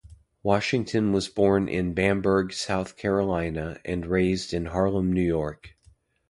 [0.41, 5.75] Washington was born in Bamberg, South Carolina, and raised in Harlem, New York.